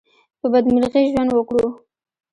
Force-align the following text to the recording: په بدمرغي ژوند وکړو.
په 0.39 0.45
بدمرغي 0.53 1.03
ژوند 1.11 1.31
وکړو. 1.33 1.65